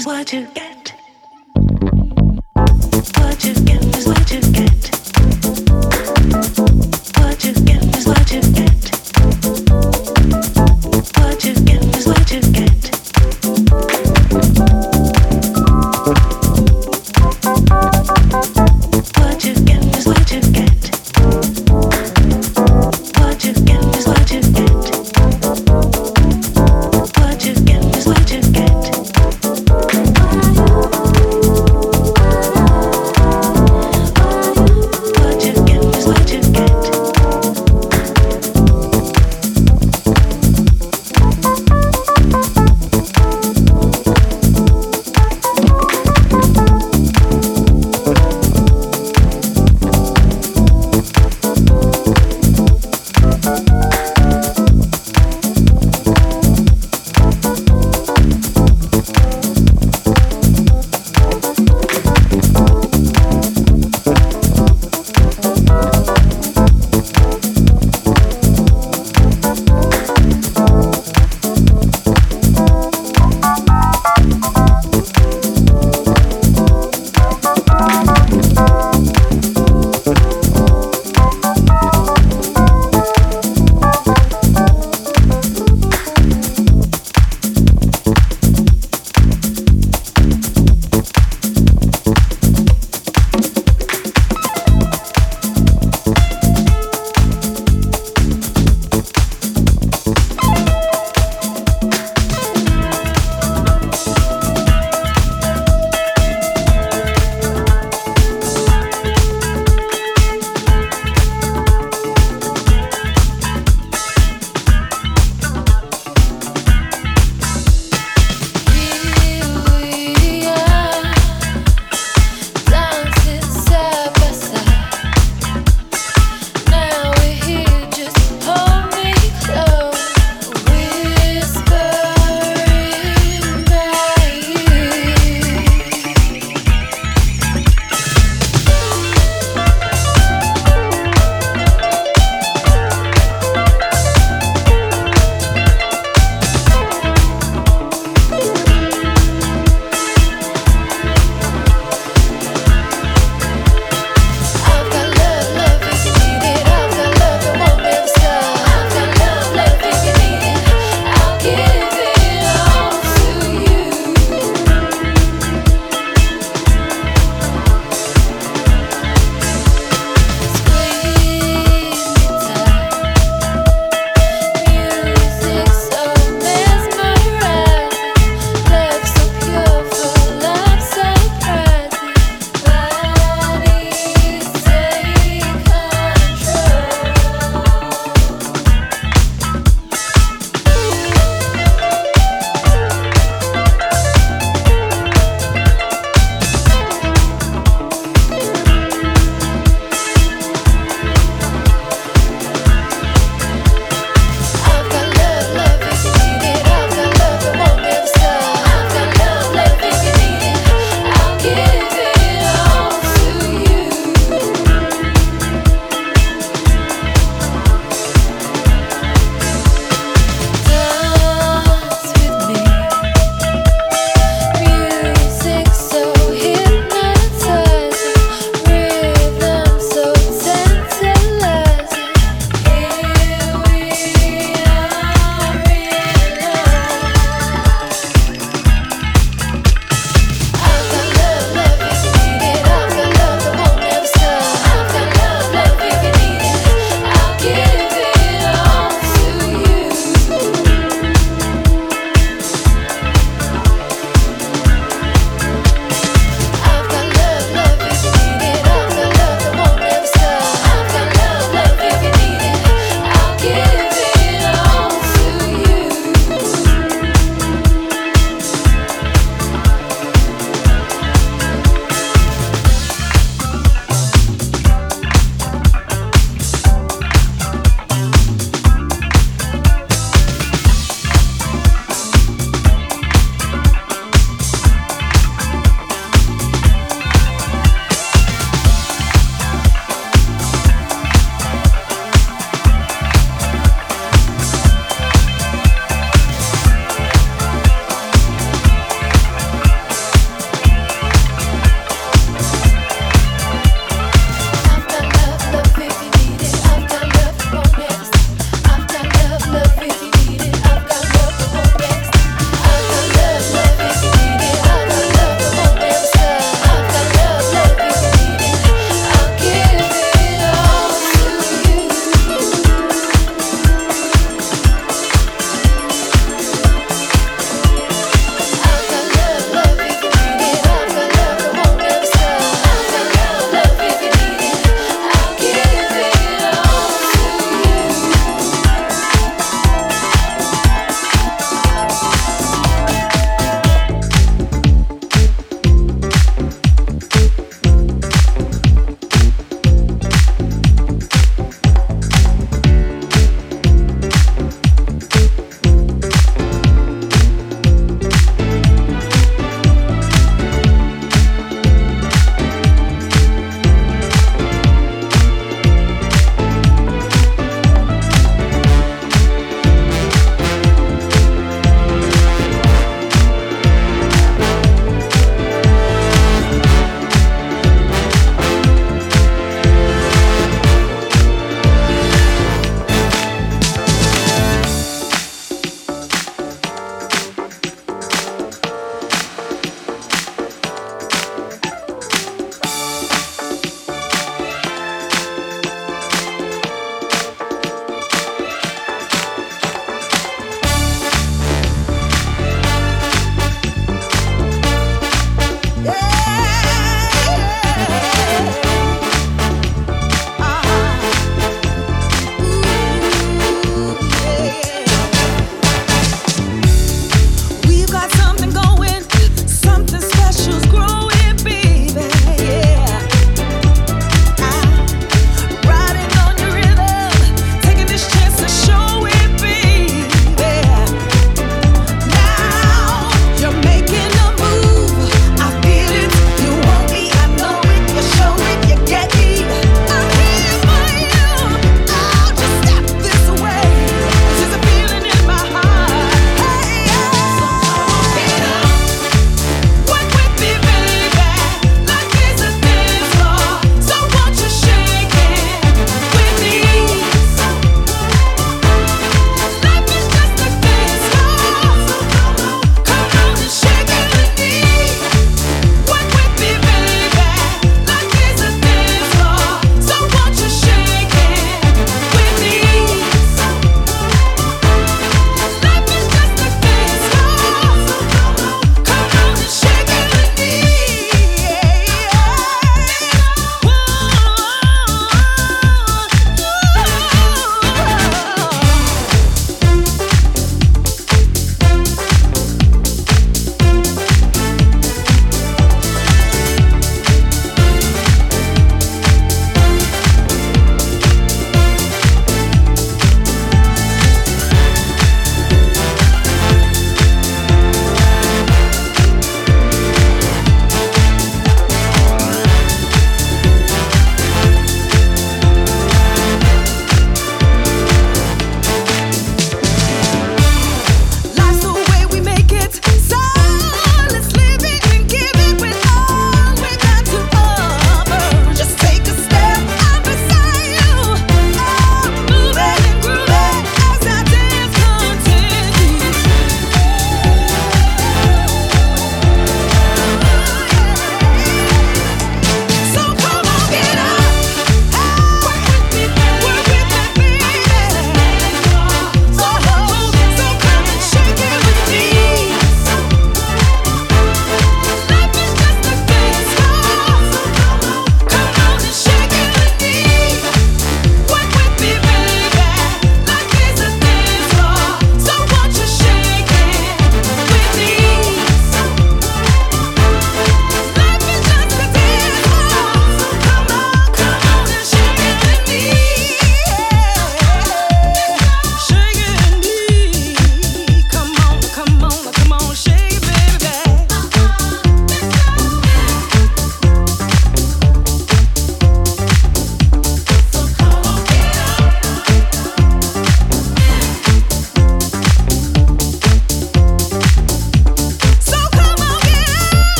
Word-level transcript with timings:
Is 0.00 0.06
what 0.06 0.32
you 0.32 0.46
get. 0.46 0.69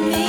me. 0.00 0.27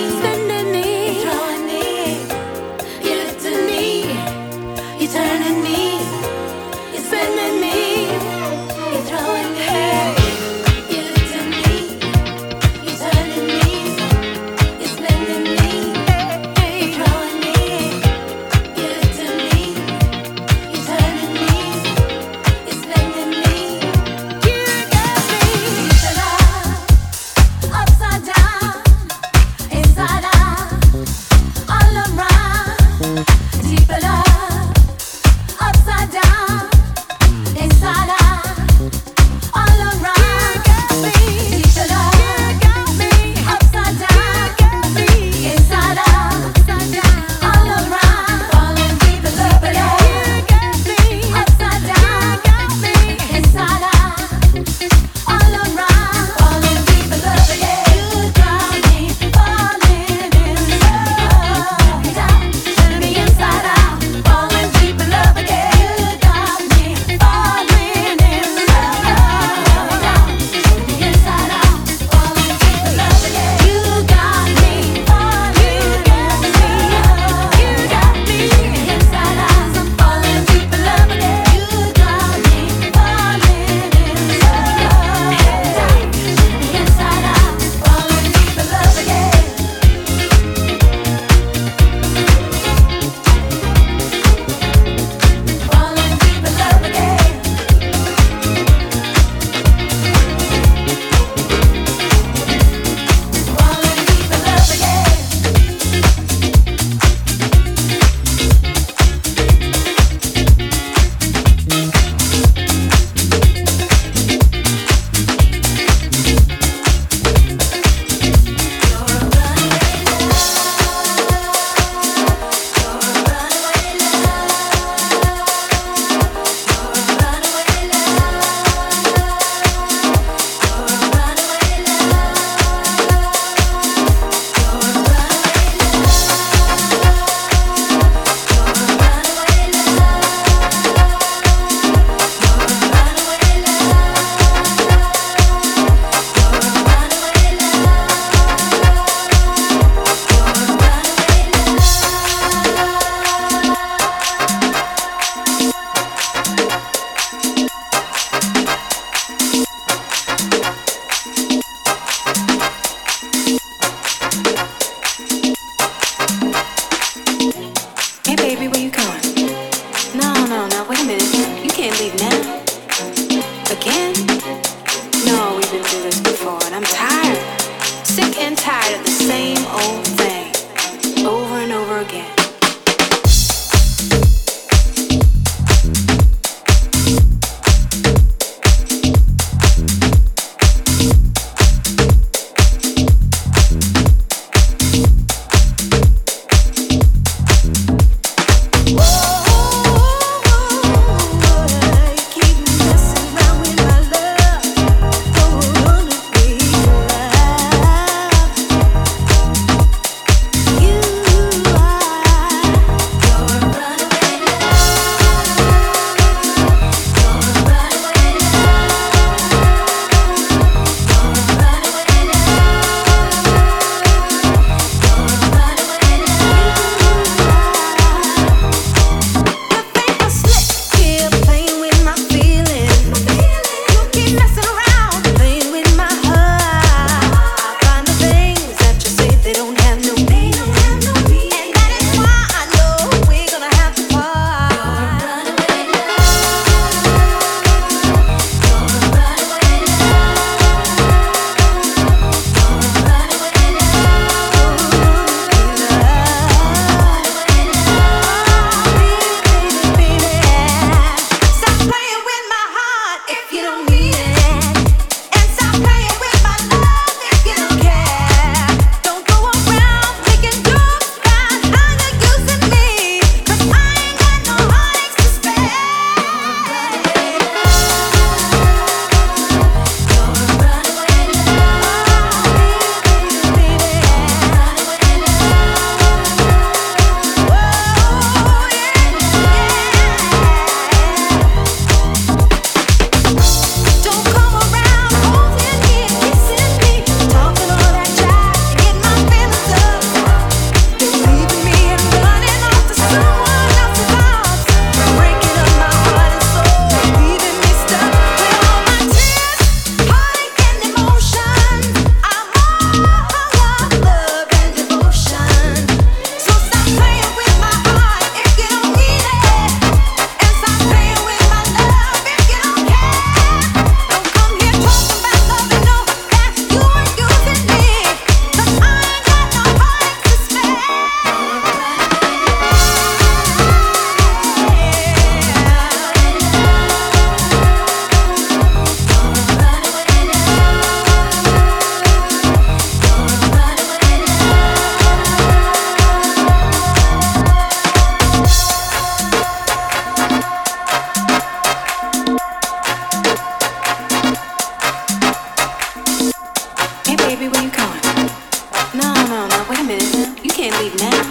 leave 360.80 360.95
now. 360.95 361.28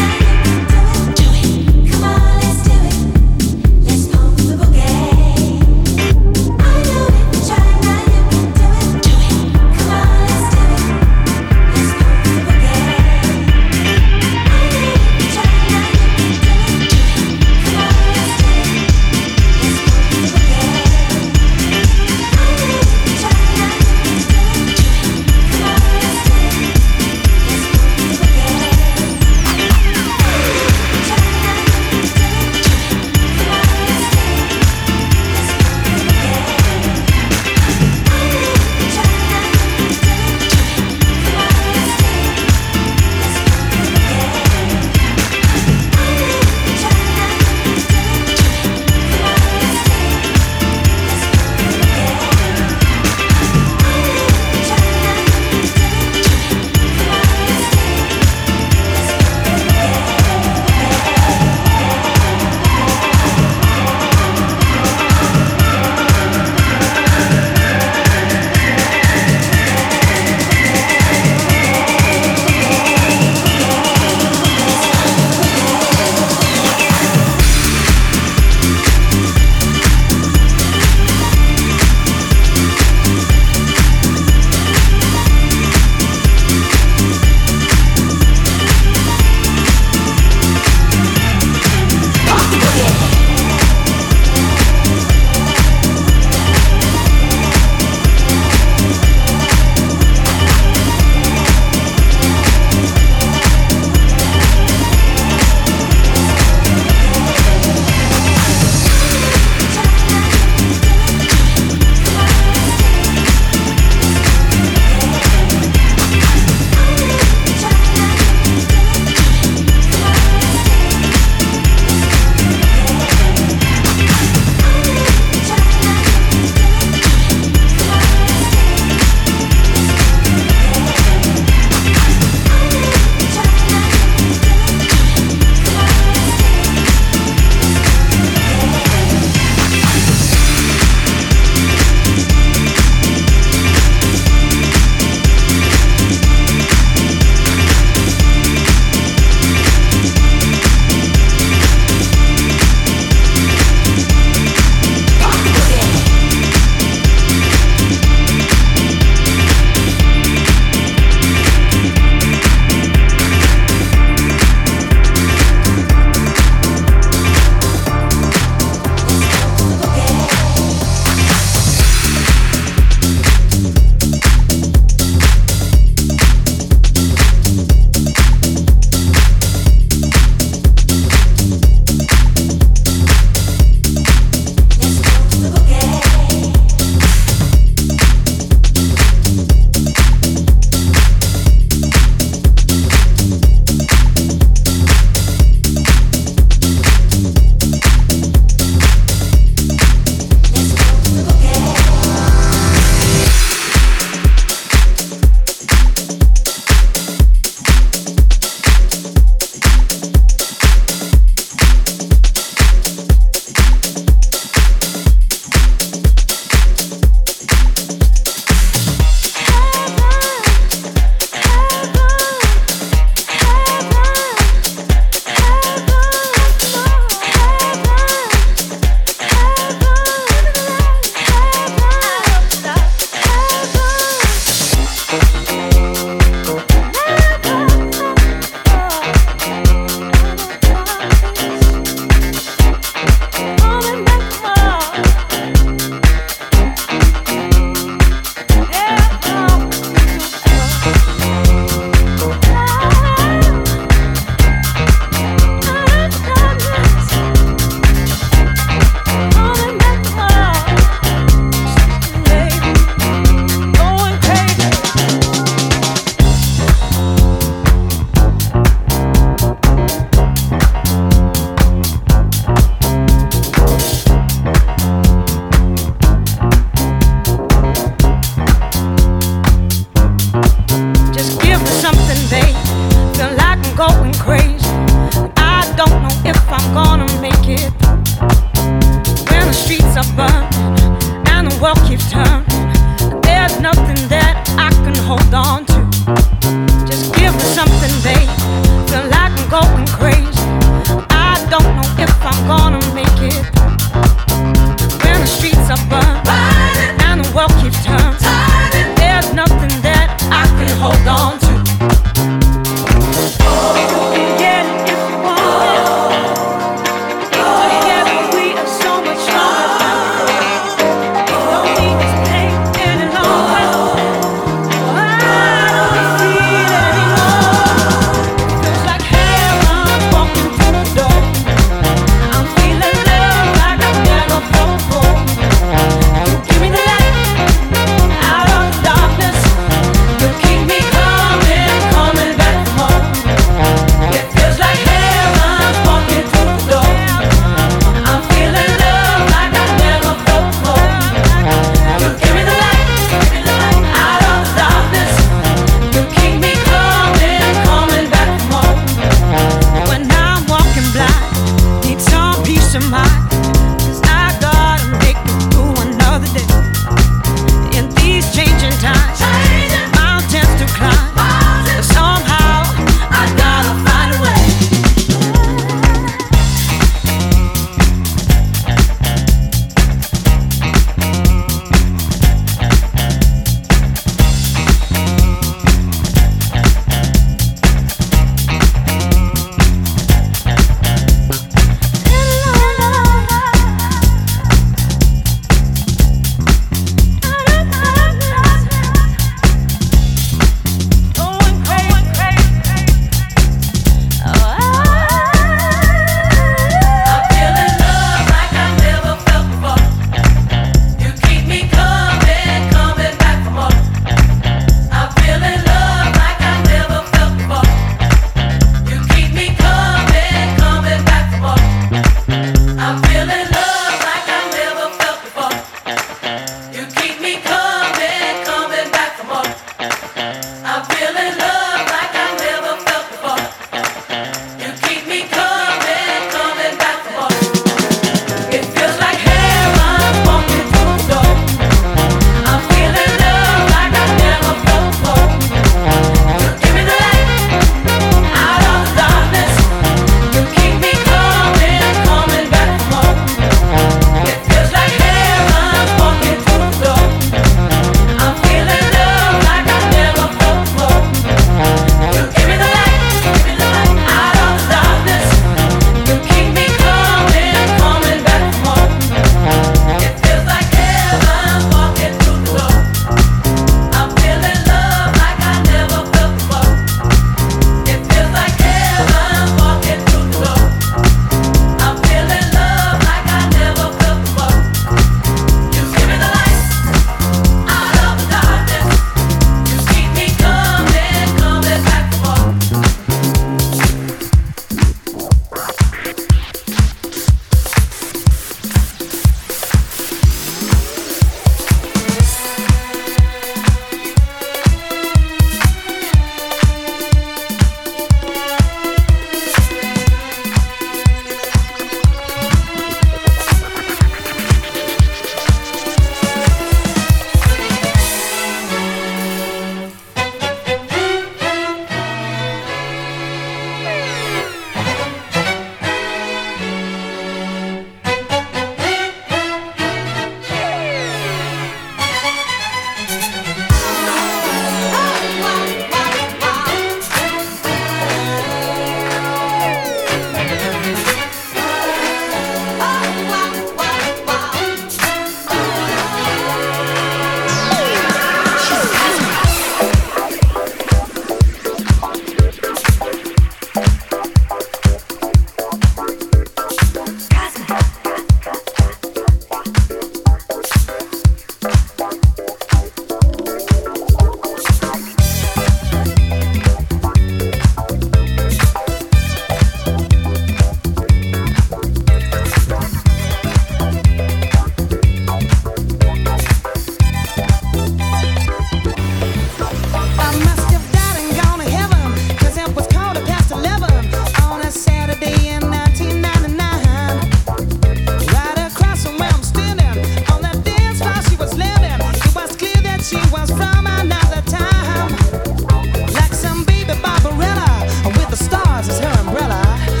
as 598.89 598.99
her 598.99 599.19
umbrella. 599.19 600.00